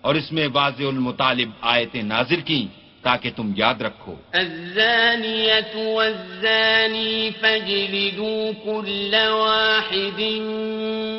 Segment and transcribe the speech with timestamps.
[0.00, 2.66] اور اس میں واضح المطالب آیتیں نازل کی
[3.02, 10.20] تاکہ تم یاد رکھو۔ الزانية والزاني فاجلدوا كل واحد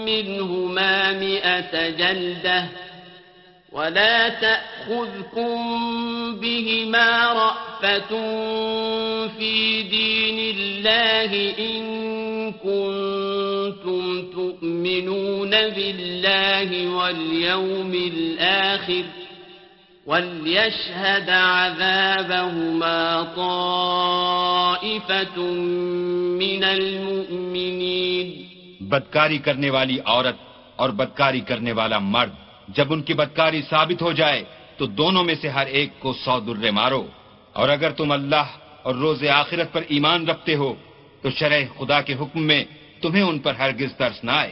[0.08, 2.63] منهما مئة جلدة
[3.73, 5.55] ولا تأخذكم
[6.40, 8.12] بهما رأفة
[9.38, 11.82] في دين الله إن
[12.54, 13.33] كنتم
[14.34, 19.04] تؤمنون بالله واليوم الآخر
[20.05, 25.40] وليشهد عذابهما طائفة
[26.40, 28.48] من المؤمنين.
[28.82, 30.35] بدکاری کرنے والی عورت
[30.76, 34.44] اور بدکاری کرنے والا مرد جب ان کی بدکاری ثابت ہو جائے
[34.77, 37.07] تو دونوں میں سے ہر ایک کو سو درے مارو
[37.54, 38.46] اور اگر تم اللہ
[38.84, 40.74] اور روز آخرت پر ایمان رکھتے ہو
[41.22, 42.63] تو شرح خدا کے حکم میں
[43.04, 44.51] تمہیں ان پر ہرگز ترس نہ آئے۔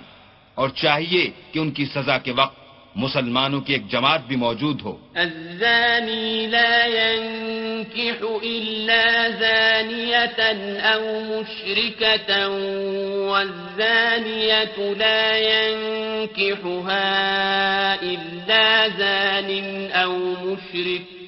[0.55, 2.61] اور چاہیے کہ ان کی سزا کے وقت
[2.95, 10.39] مسلمانوں کی ایک جماعت بھی موجود ہو۔ الزاني لا ينكح إلا زانية
[10.93, 12.31] أو مشركة
[13.31, 16.75] والزانية لا ينكحها
[18.01, 19.49] إلا زان
[20.03, 21.21] أو مشرك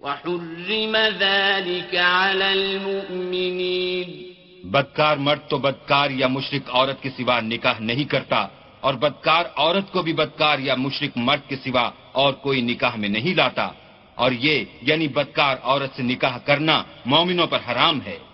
[0.00, 3.83] وحرم ذلك على المؤمنين
[4.74, 8.40] بدکار مرد تو بدکار یا مشرق عورت کے سوا نکاح نہیں کرتا
[8.80, 13.08] اور بدکار عورت کو بھی بدکار یا مشرق مرد کے سوا اور کوئی نکاح میں
[13.08, 13.68] نہیں لاتا
[14.14, 18.18] اور یہ یعنی بدکار عورت سے نکاح کرنا مومنوں پر حرام ہے۔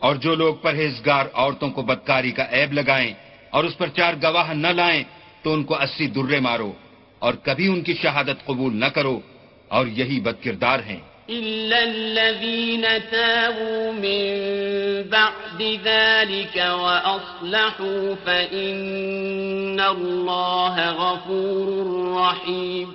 [0.00, 3.14] اور جو لوگ پرہیزگار عورتوں کو بدکاری کا عیب لگائیں
[3.50, 5.02] اور اس پر چار گواہ نہ لائیں
[5.42, 6.72] تو ان کو اسی درے مارو
[7.18, 9.20] اور کبھی ان کی شہادت قبول نہ کرو
[9.68, 14.26] اور یہی بد کردار ہیں۔ إلا الذين تابوا من
[15.10, 21.68] بعد ذلك وأصلحوا فإن الله غفور
[22.20, 22.90] رحيم۔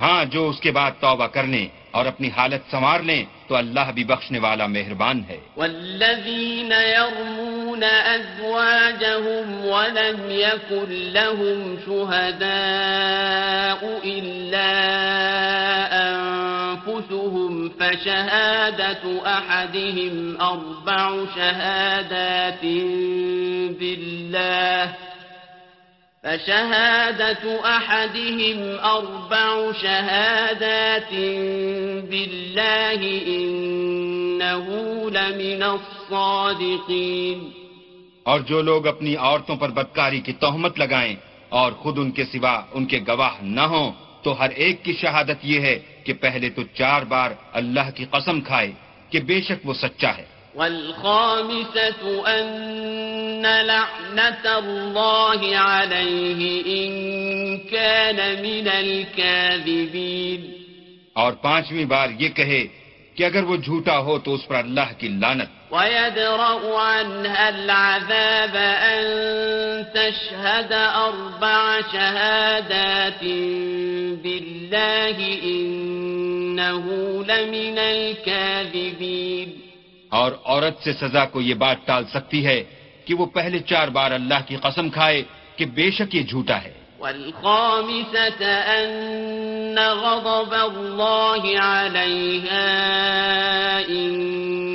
[0.00, 4.04] ہاں جو اس کے بعد توبہ کرنے اور اپنی حالت سنوار لیں تو اللہ بھی
[4.04, 14.74] بخشنے والا مہربان ہے۔ والذين يرمون أزواجهم ولم يكن لهم شهداء إلا
[16.08, 22.64] أنفسهم فشهادة أحدهم أربع شهادات
[23.78, 25.01] بالله
[26.24, 27.44] فشهادة
[27.76, 31.12] أحدهم أربع شهادات
[32.10, 34.66] بالله إنه
[35.10, 37.38] لمن الصادقين.
[38.22, 41.16] اور جو لوگ اپنی عورتوں پر بدکاری کی تہمت لگائیں
[41.48, 45.38] اور خود ان کے سوا ان کے گواہ نہ ہوں، تو ہر ایک کی شہادت
[45.42, 48.70] یہ ہے کہ پہلے تو چار بار اللہ کی قسم کھائے
[49.10, 56.90] کہ بے شک وہ سچا ہے۔ والخامسة أن لعنة الله عليه إن
[57.70, 60.40] كان من الكاذبين.
[61.14, 62.66] اور پانچویں بار یہ کہے
[63.16, 69.02] کہ اگر وہ جھوٹا ہو تو اس پر اللہ کی لانت ويدرأ عنها العذاب أن
[69.94, 73.24] تشهد أربع شهادات
[74.22, 76.84] بالله إنه
[77.24, 79.61] لمن الكاذبين.
[80.12, 82.64] اور عورت سے سزا کو یہ بات ٹال سکتی ہے
[83.04, 85.22] کہ وہ پہلے چار بار اللہ کی قسم کھائے
[85.56, 88.42] کہ بے شک یہ جھوٹا ہے۔ والخامسة
[88.76, 92.68] أن غضب الله عليها
[93.88, 94.04] إن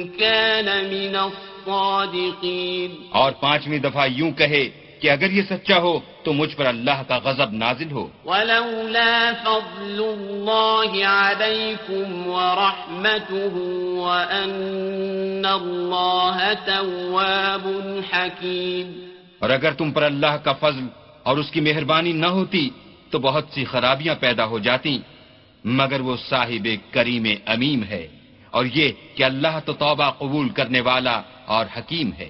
[0.08, 2.92] كان من الصادقين.
[3.10, 4.70] اور پانچویں دفعہ یوں کہے
[5.00, 10.04] کہ اگر یہ سچا ہو تو مجھ پر اللہ کا غضب نازل ہو۔ ولولا فضل
[10.04, 13.58] الله عليكم ورحمته
[14.00, 17.68] وأن الله تواب
[18.14, 19.08] حكيم۔
[19.40, 20.88] اور اگر تم پر اللہ کا فضل
[21.24, 22.70] اور اس کی مہربانی نہ ہوتی
[23.10, 25.00] تو بہت سی خرابیاں پیدا ہو جاتی
[25.66, 28.08] مگر وہ صاحب کریم امیم ہے
[28.52, 32.30] اور یہ کہ اللہ تو توبہ قبول کرنے والا اور حکیم ہے۔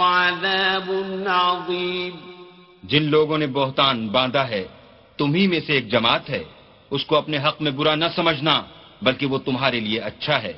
[0.00, 0.90] عذاب
[1.26, 2.42] عظیم۔
[2.82, 4.66] جن لوگوں نے بہتان باندھا ہے
[5.16, 6.42] تمہیں میں سے ایک جماعت ہے۔
[6.90, 8.62] اس کو اپنے حق میں برا نہ سمجھنا،
[9.02, 10.52] بلکہ وہ تمہارے لیے اچھا ہے۔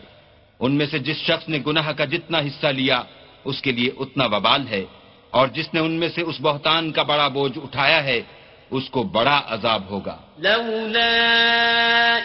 [0.61, 3.03] ان میں سے جس شخص نے گناہ کا جتنا حصہ لیا،
[3.45, 4.85] اس کے لیے اتنا وبال ہے۔
[5.31, 8.23] اور جس نے ان میں سے اس بہتان کا بڑا بوجھ اٹھایا ہے
[8.71, 11.13] اس کو بڑا عذاب ہوگا۔ لولا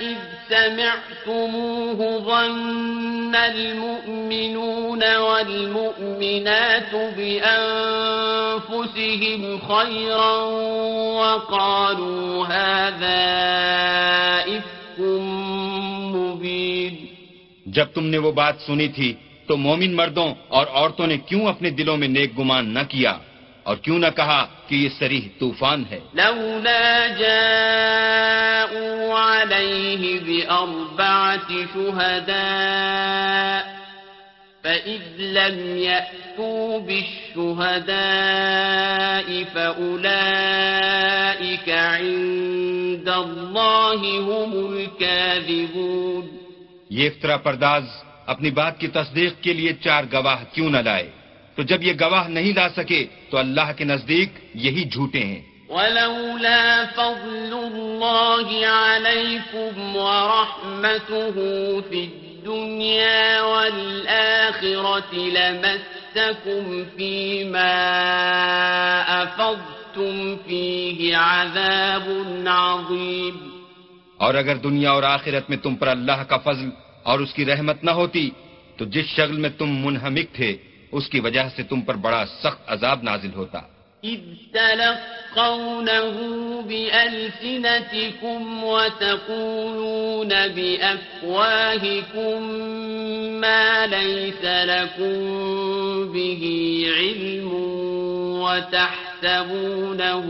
[0.02, 0.18] إذ
[0.50, 7.82] سمعتموه ظن المؤمنون والمؤمنات بأنفسهم
[9.68, 10.34] خيرا
[11.22, 13.22] وقالوا هذا
[14.48, 15.00] إفك
[16.16, 16.96] مبين۔
[17.66, 19.14] جب تم نے وہ بات سنی تھی
[19.48, 23.18] تو مومن مردوں اور عورتوں نے کیوں اپنے دلوں میں نیک گمان نہ کیا؟
[23.64, 33.82] اور کیوں نہ کہا کہ یہ سریح طوفان ہے۔ لولا جاءوا عليه بأربعة شهداء
[34.64, 46.38] فإذ لم يأتوا بالشهداء فأولئك عند الله هم الكاذبون۔
[46.90, 47.84] یہ افطرا پرداز
[48.26, 51.10] اپنی بات کی تصدیق کے لیے چار گواہ کیوں نہ لائے؟
[51.56, 56.84] تو جب یہ گواہ نہیں لا سکے تو اللہ کے نزدیک یہی جھوٹے ہیں۔ ولولا
[56.96, 61.40] فضل الله عليكم ورحمته
[61.90, 67.74] في الدنيا والآخرة لمسكم فيما
[69.24, 72.10] أفضتم فيه عذاب
[72.48, 73.50] عظيم۔
[74.18, 76.70] اور اگر دنیا اور آخرت میں تم پر اللہ کا فضل
[77.04, 78.30] اور اس کی رحمت نہ ہوتی
[78.78, 80.58] تو جس شغل میں تم منہمک تھے
[80.92, 83.62] اس کی وجہ سے تم پر بڑا سخت عذاب نازل ہوتا۔
[84.04, 84.20] إذ
[84.54, 86.16] تلقونه
[86.68, 92.42] بألسنتكم وتقولون بأفواهكم
[93.42, 95.16] ما ليس لكم
[96.14, 96.44] به
[96.98, 97.52] علم
[98.42, 100.26] وتحسبونه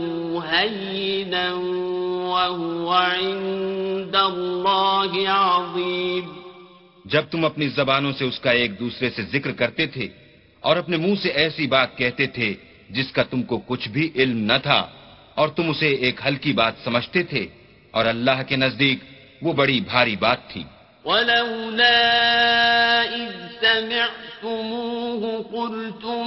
[0.52, 1.52] هينا
[2.32, 6.24] وهو عند الله عظيم
[7.04, 10.08] جب تم اپنی زبانوں سے اس کا ایک دوسرے سے ذکر کرتے تھے
[10.62, 12.50] اور اپنے منہ سے ایسی بات کہتے تھے
[12.90, 14.80] جس کا تم کو کچھ بھی علم نہ تھا،
[15.34, 17.44] اور تم اسے ایک ہلکی بات سمجھتے تھے،
[17.94, 18.98] اور اللہ کے نزدیک
[19.42, 20.64] وہ بڑی بھاری بات تھی۔
[21.04, 22.02] ولولا
[23.02, 23.32] إذ
[23.62, 26.26] سمعتموه قلتم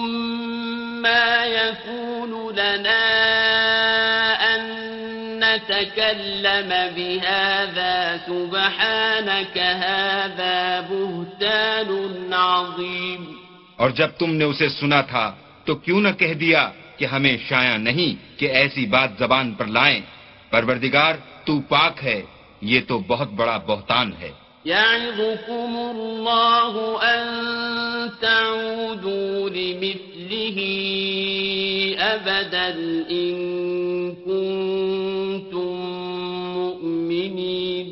[1.01, 3.05] ما يكون لنا
[4.51, 4.61] أن
[5.39, 13.34] نتكلم بهذا سبحانك هذا بهتان عظيم
[13.75, 15.35] اور جب تم نے اسے سنا تھا
[15.65, 20.01] تو کیوں نہ کہہ دیا کہ ہمیں شایا نہیں کہ ایسی بات زبان پر لائیں۔
[20.49, 22.21] پروردگار تو پاک ہے
[22.61, 24.31] یہ تو بہت بڑا بہتان ہے۔
[24.65, 27.25] يعظكم الله أن
[28.19, 30.59] تعودوا لمثله
[31.99, 32.69] أبدا
[33.09, 33.35] إن
[34.25, 35.75] كنتم
[36.53, 37.91] مؤمنين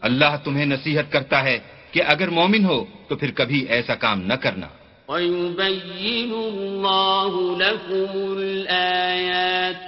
[0.00, 1.58] اللہ تمہیں نصیحت کرتا ہے
[1.90, 4.66] کہ اگر مومن ہو تو پھر کبھی ایسا کام نہ کرنا۔
[5.10, 9.82] ويبين الله لكم الآيات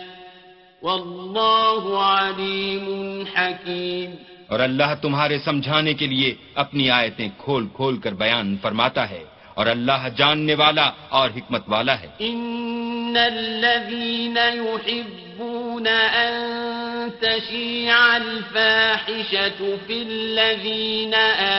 [0.82, 2.86] والله عليم
[3.34, 4.10] حكيم
[4.48, 9.24] اور اللہ تمہارے سمجھانے کے لیے اپنی آیتیں کھول کھول کر بیان فرماتا ہے
[9.54, 19.90] اور اللہ جاننے والا اور حکمت والا ہے۔ إن الذين يحبون أن تشيع الفاحشة في
[19.90, 21.14] الذين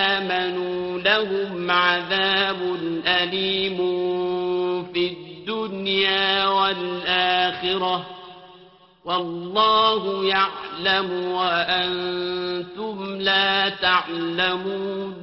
[0.09, 3.77] آمنوا لهم عذاب أليم
[4.93, 8.01] في الدنيا والآخرة.
[9.05, 15.13] والله يعلم وأنتم لا تعلمون.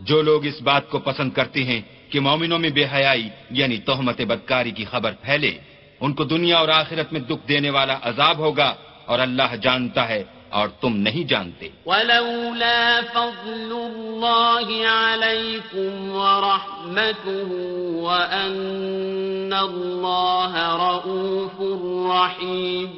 [0.00, 4.20] جو لوگ اس بات کو پسند کرتے ہیں کہ مومنوں میں بے حیائی یعنی تہمت
[4.20, 5.58] بدکاری کی خبر پھیلے،
[6.00, 8.74] ان کو دنیا اور آخرت میں دکھ دینے والا عذاب ہوگا۔
[9.10, 17.48] اور اللہ جانتا ہے اور تم نہیں جانتے۔ ولولا فضل الله عليكم ورحمته
[18.06, 21.58] وأن الله رؤوف
[22.14, 22.88] رحيم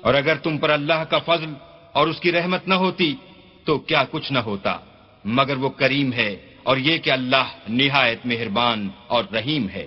[0.00, 1.52] اور اگر تم پر اللہ کا فضل
[1.92, 3.14] اور اس کی رحمت نہ ہوتی
[3.64, 4.76] تو کیا کچھ نہ ہوتا
[5.24, 9.86] مگر وہ کریم ہے اور یہ کہ اللہ نہایت مہربان اور رحیم ہے۔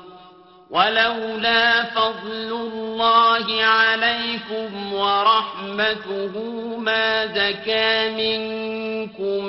[0.71, 6.37] ولولا فضل الله عليكم ورحمته
[6.77, 9.45] ما زكى منكم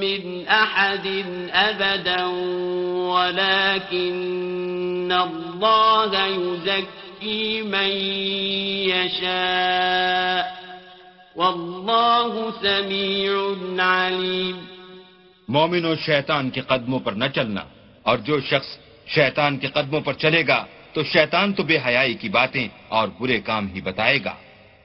[0.00, 2.24] من أحد أبدا
[3.10, 7.88] ولكن الله يزكي من
[8.88, 10.62] يشاء.
[11.36, 14.66] والله سميع عليم.
[15.48, 17.64] مومن و شیطان کے قدموں پر نہ چلنا
[18.02, 22.28] اور جو شخص شیطان کے قدموں پر چلے گا تو شیطان تو بے حیائی کی
[22.28, 24.34] باتیں اور برے کام ہی بتائے گا۔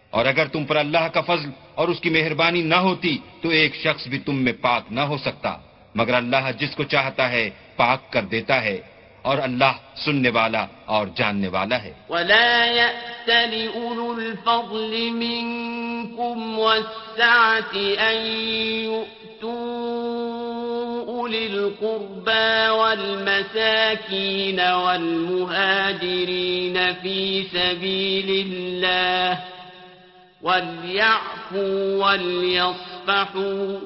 [0.10, 3.76] اور اگر تم پر اللہ کا فضل اور اس کی مہربانی نہ ہوتی تو ایک
[3.76, 5.58] شخص بھی تم میں پاک نہ ہو سکتا۔
[5.96, 8.78] مگر اللہ جس کو چاہتا ہے پاک کر دیتا ہے
[9.22, 17.80] اور اللہ سننے والا اور جاننے والا ہے۔ ولا يأتل أولو الفضل منكم والسعة
[18.12, 18.26] أن
[18.84, 20.37] يؤتوا
[21.28, 26.14] أولي القربى والمساكين والمهاجرين
[26.94, 29.40] في سبيل الله
[30.42, 33.80] وليعفوا وليصفحوا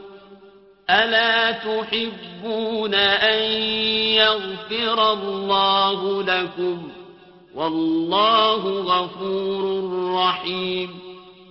[0.90, 3.44] ألا تحبون أن
[4.22, 6.90] يغفر الله لكم
[7.56, 9.64] والله غفور
[10.16, 10.90] رحيم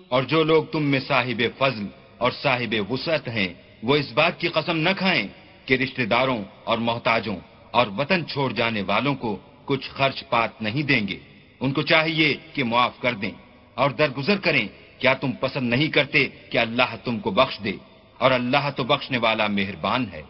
[0.09, 1.87] اور جو لوگ تم میں صاحب فضل
[2.18, 5.39] اور صاحب وسعت ہیں وہ اس بات کی قسم نہ کھائیں
[5.71, 7.37] کہ رشتہ داروں اور محتاجوں
[7.71, 11.19] اور وطن چھوڑ جانے والوں کو کچھ خرچ پات نہیں دیں گے۔
[11.61, 13.31] ان کو چاہیے کہ معاف کر دیں
[13.75, 17.73] اور درگزر کریں۔ کیا تم پسند نہیں کرتے کہ اللہ تم کو بخش دے؟
[18.19, 20.23] اور اللہ تو بخشنے والا مہربان ہے۔